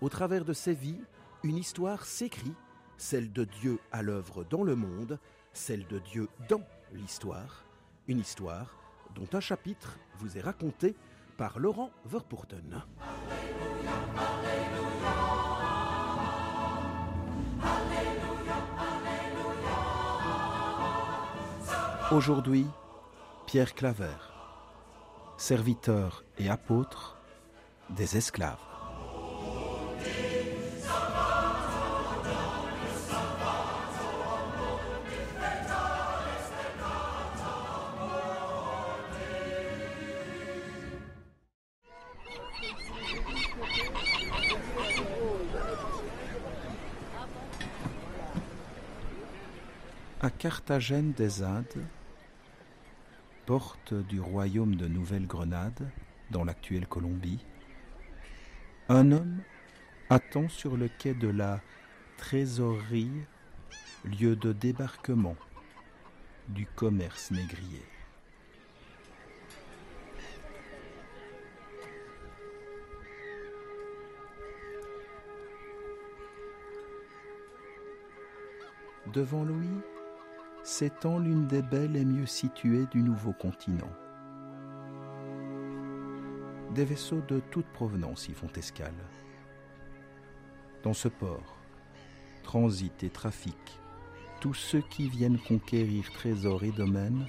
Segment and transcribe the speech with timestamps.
[0.00, 1.00] au travers de ces vies,
[1.42, 2.54] une histoire s'écrit,
[2.96, 5.18] celle de Dieu à l'œuvre dans le monde,
[5.52, 6.62] celle de Dieu dans
[6.92, 7.64] l'histoire,
[8.08, 8.74] une histoire
[9.14, 10.94] dont un chapitre vous est raconté
[11.36, 12.82] par Laurent Verpoorten.
[22.12, 22.66] Aujourd'hui,
[23.46, 24.16] Pierre Claver,
[25.36, 27.16] serviteur et apôtre
[27.90, 28.75] des esclaves.
[50.20, 51.84] À Carthagène des Indes,
[53.44, 55.88] porte du royaume de Nouvelle-Grenade,
[56.30, 57.44] dans l'actuelle Colombie,
[58.88, 59.40] un homme
[60.10, 61.60] attend sur le quai de la
[62.16, 63.24] trésorerie,
[64.04, 65.36] lieu de débarquement
[66.48, 67.82] du commerce négrier.
[79.16, 79.70] Devant lui,
[80.62, 83.90] s'étend l'une des belles et mieux situées du nouveau continent.
[86.74, 89.08] Des vaisseaux de toute provenance y font escale.
[90.82, 91.56] Dans ce port,
[92.42, 93.80] transit et trafiquent
[94.42, 97.26] tous ceux qui viennent conquérir trésors et domaines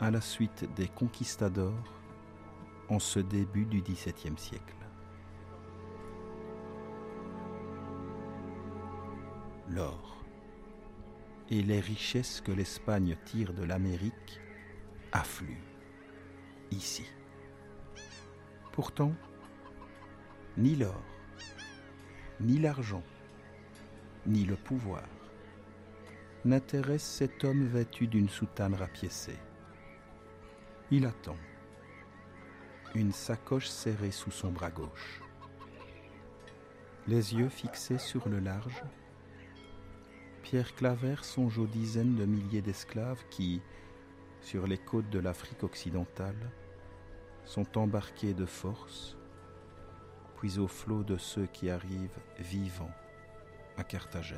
[0.00, 1.92] à la suite des conquistadors
[2.88, 4.74] en ce début du XVIIe siècle.
[9.68, 10.23] L'or
[11.50, 14.40] et les richesses que l'Espagne tire de l'Amérique
[15.12, 15.62] affluent
[16.70, 17.04] ici.
[18.72, 19.12] Pourtant,
[20.56, 21.00] ni l'or,
[22.40, 23.02] ni l'argent,
[24.26, 25.04] ni le pouvoir
[26.44, 29.38] n'intéressent cet homme vêtu d'une soutane rapiécée.
[30.90, 31.36] Il attend,
[32.94, 35.22] une sacoche serrée sous son bras gauche,
[37.06, 38.82] les yeux fixés sur le large
[40.44, 43.62] Pierre Claver songe aux dizaines de milliers d'esclaves qui,
[44.42, 46.36] sur les côtes de l'Afrique occidentale,
[47.46, 49.16] sont embarqués de force,
[50.36, 52.92] puis au flot de ceux qui arrivent vivants
[53.78, 54.36] à Carthagène.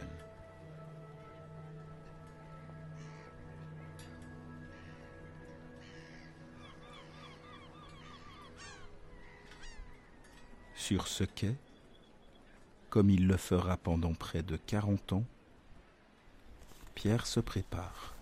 [10.76, 11.56] Sur ce quai,
[12.90, 15.24] comme il le fera pendant près de quarante ans,
[16.96, 18.14] Pierre se prépare.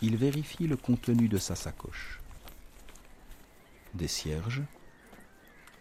[0.00, 2.20] Il vérifie le contenu de sa sacoche.
[3.94, 4.62] Des cierges,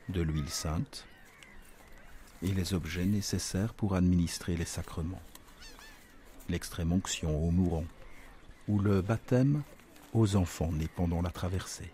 [0.10, 1.06] de l'huile sainte
[2.42, 5.22] et les objets nécessaires pour administrer les sacrements.
[6.50, 7.86] L'extrême onction aux mourants
[8.68, 9.62] ou le baptême
[10.14, 11.92] aux enfants nés pendant la traversée.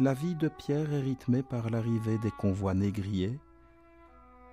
[0.00, 3.40] La vie de Pierre est rythmée par l'arrivée des convois négriers,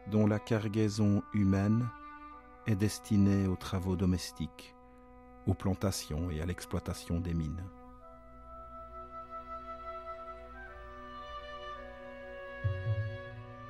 [0.08, 1.88] dont la cargaison humaine
[2.66, 4.76] est destinée aux travaux domestiques,
[5.46, 7.64] aux plantations et à l'exploitation des mines.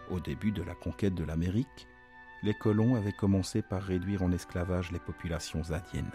[0.09, 1.88] Au début de la conquête de l'Amérique,
[2.44, 6.12] les colons avaient commencé par réduire en esclavage les populations indiennes.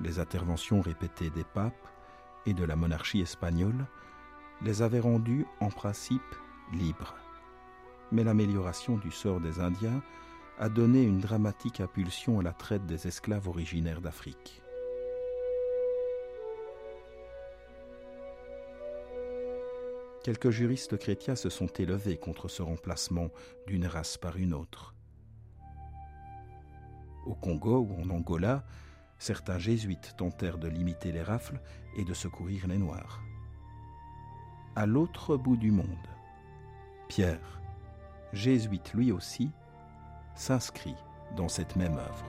[0.00, 1.86] Les interventions répétées des papes
[2.46, 3.86] et de la monarchie espagnole
[4.62, 6.22] les avait rendus en principe
[6.72, 7.14] libres.
[8.12, 10.02] Mais l'amélioration du sort des Indiens
[10.58, 14.62] a donné une dramatique impulsion à la traite des esclaves originaires d'Afrique.
[20.22, 23.30] Quelques juristes chrétiens se sont élevés contre ce remplacement
[23.66, 24.94] d'une race par une autre.
[27.24, 28.64] Au Congo ou en Angola,
[29.20, 31.60] certains jésuites tentèrent de limiter les rafles
[31.96, 33.22] et de secourir les Noirs.
[34.74, 35.86] À l'autre bout du monde,
[37.06, 37.60] Pierre,
[38.32, 39.50] jésuite lui aussi,
[40.34, 40.96] s'inscrit
[41.36, 42.24] dans cette même œuvre.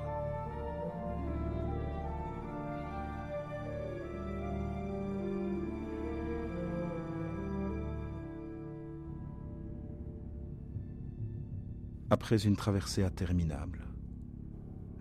[12.09, 13.90] Après une traversée interminable,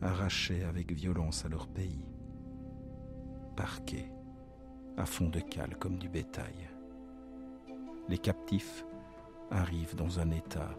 [0.03, 2.05] arrachés avec violence à leur pays,
[3.57, 4.11] parqués,
[4.97, 6.69] à fond de cale comme du bétail.
[8.09, 8.85] Les captifs
[9.51, 10.71] arrivent dans un état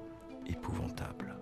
[0.48, 1.36] épouvantable.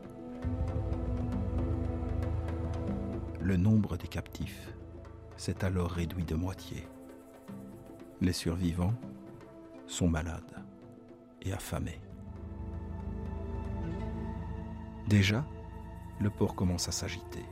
[3.40, 4.74] Le nombre des captifs
[5.38, 6.86] s'est alors réduit de moitié.
[8.22, 8.94] Les survivants
[9.88, 10.64] sont malades
[11.42, 12.02] et affamés.
[15.08, 15.46] Déjà,
[16.20, 17.44] le port commence à s'agiter.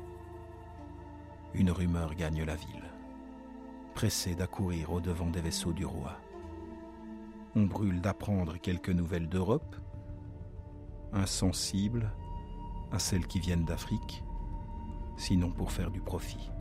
[1.53, 2.83] Une rumeur gagne la ville,
[3.95, 6.17] pressée d'accourir au-devant des vaisseaux du roi.
[7.55, 9.75] On brûle d'apprendre quelques nouvelles d'Europe,
[11.13, 12.11] insensibles
[12.91, 14.23] à celles qui viennent d'Afrique,
[15.17, 16.51] sinon pour faire du profit.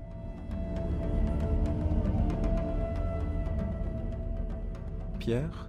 [5.19, 5.69] Pierre,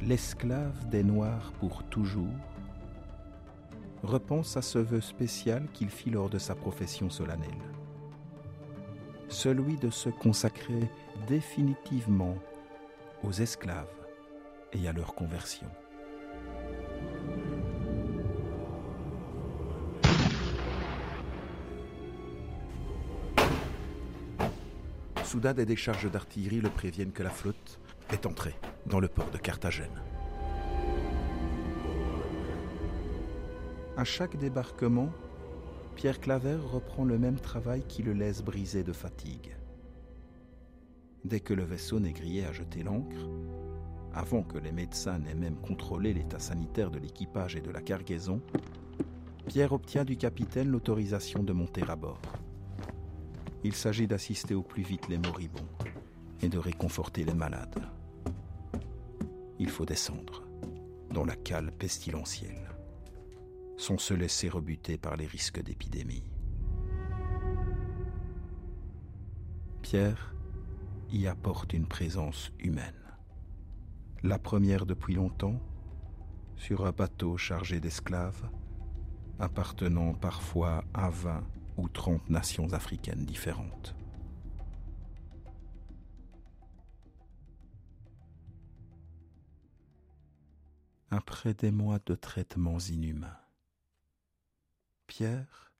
[0.00, 2.28] l'esclave des Noirs pour toujours,
[4.04, 7.50] repense à ce vœu spécial qu'il fit lors de sa profession solennelle.
[9.28, 10.90] Celui de se consacrer
[11.26, 12.36] définitivement
[13.22, 13.88] aux esclaves
[14.72, 15.66] et à leur conversion.
[25.24, 27.80] Soudain, des décharges d'artillerie le préviennent que la flotte
[28.12, 28.54] est entrée
[28.86, 30.00] dans le port de Carthagène.
[33.96, 35.10] À chaque débarquement,
[35.94, 39.56] Pierre Claver reprend le même travail qui le laisse brisé de fatigue.
[41.24, 43.28] Dès que le vaisseau négrier a jeté l'ancre,
[44.12, 48.40] avant que les médecins n'aient même contrôlé l'état sanitaire de l'équipage et de la cargaison,
[49.46, 52.20] Pierre obtient du capitaine l'autorisation de monter à bord.
[53.62, 55.68] Il s'agit d'assister au plus vite les moribonds
[56.42, 57.80] et de réconforter les malades.
[59.60, 60.42] Il faut descendre
[61.10, 62.73] dans la cale pestilentielle
[63.76, 66.24] sans se laisser rebuter par les risques d'épidémie.
[69.82, 70.34] Pierre
[71.10, 72.94] y apporte une présence humaine.
[74.22, 75.60] La première depuis longtemps,
[76.56, 78.48] sur un bateau chargé d'esclaves,
[79.38, 81.44] appartenant parfois à 20
[81.76, 83.94] ou 30 nations africaines différentes.
[91.10, 93.43] Après des mois de traitements inhumains,
[95.16, 95.72] Pierre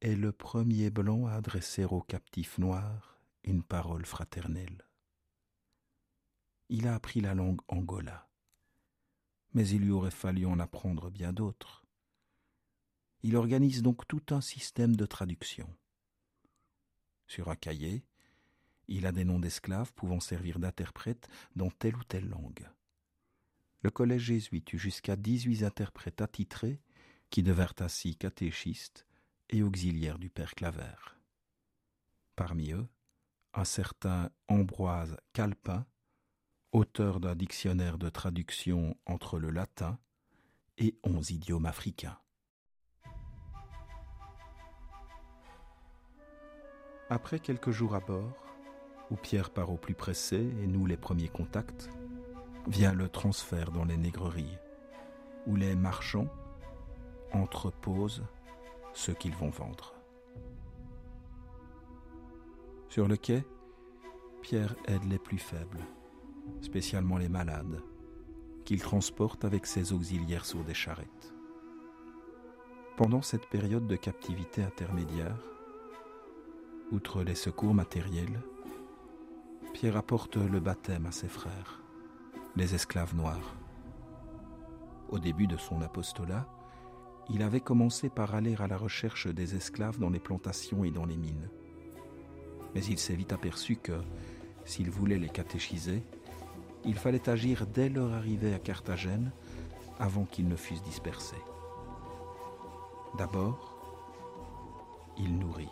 [0.00, 4.88] est le premier blanc à adresser aux captifs noirs une parole fraternelle.
[6.70, 8.26] Il a appris la langue angola,
[9.52, 11.84] mais il lui aurait fallu en apprendre bien d'autres.
[13.22, 15.68] Il organise donc tout un système de traduction.
[17.26, 18.02] Sur un cahier,
[18.88, 22.66] il a des noms d'esclaves pouvant servir d'interprètes dans telle ou telle langue.
[23.82, 26.80] Le collège jésuite eut jusqu'à dix-huit interprètes attitrés
[27.34, 29.08] qui devinrent ainsi catéchistes
[29.50, 30.94] et auxiliaires du père Claver.
[32.36, 32.86] Parmi eux,
[33.54, 35.84] un certain Ambroise Calpin,
[36.70, 39.98] auteur d'un dictionnaire de traduction entre le latin
[40.78, 42.16] et onze idiomes africains.
[47.10, 48.46] Après quelques jours à bord,
[49.10, 51.90] où Pierre part au plus pressé et nous les premiers contacts,
[52.68, 54.56] vient le transfert dans les négreries,
[55.48, 56.28] où les marchands,
[57.34, 58.24] entreposent
[58.92, 59.94] ce qu'ils vont vendre.
[62.88, 63.44] Sur le quai,
[64.40, 65.80] Pierre aide les plus faibles,
[66.60, 67.82] spécialement les malades,
[68.64, 71.34] qu'il transporte avec ses auxiliaires sur des charrettes.
[72.96, 75.36] Pendant cette période de captivité intermédiaire,
[76.92, 78.40] outre les secours matériels,
[79.72, 81.82] Pierre apporte le baptême à ses frères,
[82.54, 83.56] les esclaves noirs.
[85.08, 86.46] Au début de son apostolat,
[87.30, 91.06] il avait commencé par aller à la recherche des esclaves dans les plantations et dans
[91.06, 91.48] les mines.
[92.74, 94.00] Mais il s'est vite aperçu que,
[94.64, 96.02] s'il voulait les catéchiser,
[96.84, 99.32] il fallait agir dès leur arrivée à Carthagène
[99.98, 101.42] avant qu'ils ne fussent dispersés.
[103.16, 103.74] D'abord,
[105.16, 105.68] il nourrit,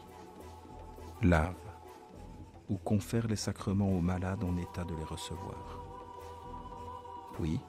[1.22, 1.56] lave
[2.68, 5.84] ou confère les sacrements aux malades en état de les recevoir.
[7.34, 7.60] Puis,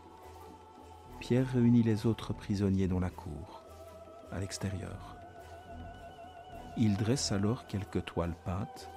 [1.19, 3.62] Pierre réunit les autres prisonniers dans la cour
[4.33, 5.15] à l'extérieur.
[6.75, 8.89] Il dresse alors quelques toiles peintes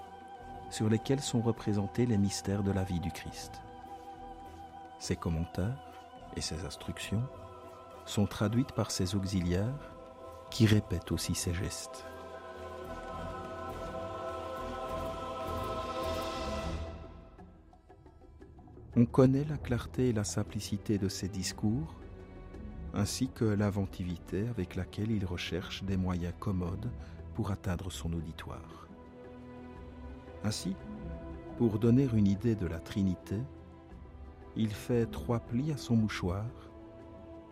[0.71, 3.61] sur lesquelles sont représentés les mystères de la vie du Christ.
[4.99, 5.79] Ses commentaires
[6.37, 7.23] et ses instructions
[8.07, 9.93] sont traduites par ses auxiliaires
[10.51, 12.05] qui répètent aussi ses gestes.
[18.99, 21.95] On connaît la clarté et la simplicité de ses discours
[22.97, 26.91] ainsi que l'inventivité avec laquelle il recherche des moyens commodes
[27.35, 28.89] pour atteindre son auditoire.
[30.45, 30.75] Ainsi,
[31.59, 33.37] pour donner une idée de la Trinité,
[34.57, 36.47] il fait trois plis à son mouchoir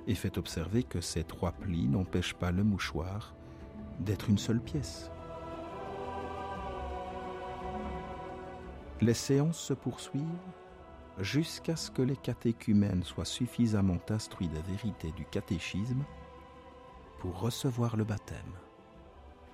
[0.07, 3.35] et fait observer que ces trois plis n'empêchent pas le mouchoir
[4.01, 5.11] d'être une seule pièce.
[9.03, 10.25] Les séances se poursuivent
[11.19, 16.05] jusqu'à ce que les catéchumènes soient suffisamment instruits des vérités du catéchisme
[17.21, 18.39] pour recevoir le baptême.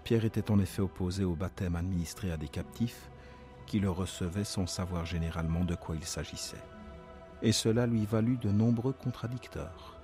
[0.04, 3.10] Pierre était en effet opposé au baptême administré à des captifs
[3.66, 6.64] qui le recevaient sans savoir généralement de quoi il s'agissait.
[7.42, 10.00] Et cela lui valut de nombreux contradicteurs.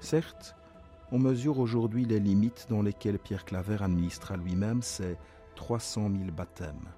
[0.00, 0.56] Certes,
[1.12, 5.16] on mesure aujourd'hui les limites dans lesquelles Pierre Claver administra lui-même ses
[5.56, 6.88] 300 000 baptêmes.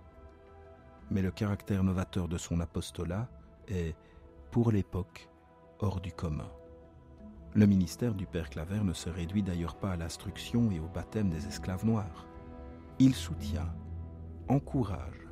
[1.11, 3.29] Mais le caractère novateur de son apostolat
[3.68, 3.94] est,
[4.50, 5.28] pour l'époque,
[5.80, 6.50] hors du commun.
[7.54, 11.30] Le ministère du Père Claver ne se réduit d'ailleurs pas à l'instruction et au baptême
[11.30, 12.26] des esclaves noirs.
[12.99, 13.73] Il soutient,
[14.49, 15.26] encourage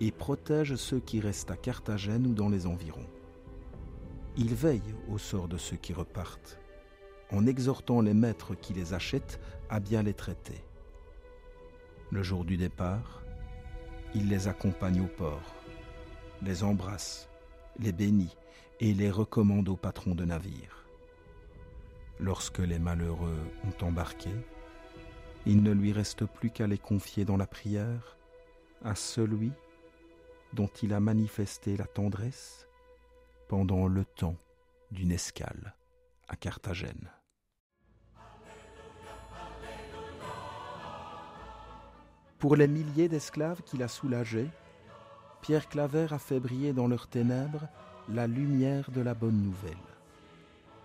[0.00, 3.06] et protège ceux qui restent à Carthagène ou dans les environs.
[4.36, 6.58] Il veille au sort de ceux qui repartent
[7.32, 10.64] en exhortant les maîtres qui les achètent à bien les traiter.
[12.10, 13.22] Le jour du départ,
[14.14, 15.54] il les accompagne au port,
[16.42, 17.29] les embrasse,
[17.80, 18.36] les bénit
[18.80, 20.86] et les recommande au patron de navire.
[22.18, 24.30] Lorsque les malheureux ont embarqué,
[25.46, 28.18] il ne lui reste plus qu'à les confier dans la prière
[28.84, 29.52] à celui
[30.52, 32.66] dont il a manifesté la tendresse
[33.48, 34.36] pendant le temps
[34.90, 35.74] d'une escale
[36.28, 37.10] à Carthagène.
[42.38, 44.48] Pour les milliers d'esclaves qu'il a soulagés,
[45.42, 47.66] Pierre Claver a fait briller dans leurs ténèbres
[48.08, 49.76] la lumière de la bonne nouvelle.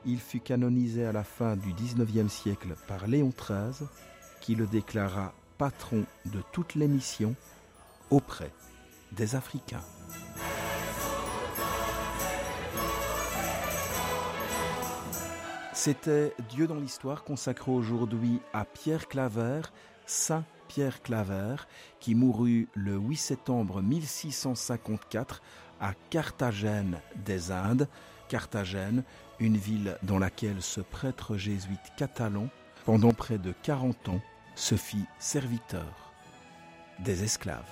[0.05, 3.87] Il fut canonisé à la fin du XIXe siècle par Léon XIII,
[4.39, 7.35] qui le déclara patron de toutes les missions
[8.09, 8.51] auprès
[9.11, 9.83] des Africains.
[15.73, 19.61] C'était Dieu dans l'histoire consacré aujourd'hui à Pierre Claver,
[20.05, 21.55] saint Pierre Claver,
[21.99, 25.41] qui mourut le 8 septembre 1654
[25.79, 27.87] à Carthagène des Indes.
[28.29, 29.03] Carthagène,
[29.39, 32.49] une ville dans laquelle ce prêtre jésuite catalan,
[32.85, 34.21] pendant près de 40 ans,
[34.55, 36.13] se fit serviteur
[36.99, 37.69] des esclaves.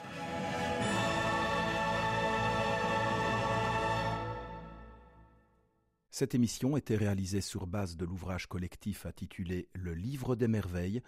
[6.13, 11.01] Cette émission était réalisée sur base de l'ouvrage collectif intitulé Le Livre des Merveilles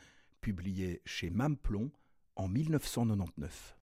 [0.46, 1.90] publié chez Mamplon
[2.36, 3.76] en 1999.